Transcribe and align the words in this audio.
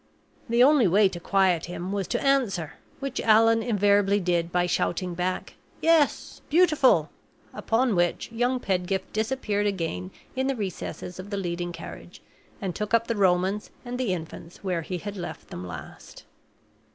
The 0.49 0.63
only 0.63 0.87
way 0.87 1.07
to 1.09 1.19
quiet 1.19 1.67
him 1.67 1.91
was 1.91 2.07
to 2.07 2.25
answer, 2.25 2.73
which 2.99 3.21
Allan 3.21 3.61
invariably 3.61 4.19
did 4.19 4.51
by 4.51 4.65
shouting 4.65 5.13
back, 5.13 5.53
"Yes, 5.79 6.41
beautiful," 6.49 7.11
upon 7.53 7.93
which 7.95 8.31
young 8.31 8.59
Pedgift 8.59 9.13
disappeared 9.13 9.67
again 9.67 10.09
in 10.35 10.47
the 10.47 10.55
recesses 10.55 11.19
of 11.19 11.29
the 11.29 11.37
leading 11.37 11.71
carriage, 11.71 12.19
and 12.59 12.73
took 12.73 12.95
up 12.95 13.05
the 13.05 13.15
Romans 13.15 13.69
and 13.85 13.99
the 13.99 14.11
Infants 14.11 14.63
where 14.63 14.81
he 14.81 14.97
had 14.97 15.17
left 15.17 15.49
them 15.49 15.67
last. 15.67 16.25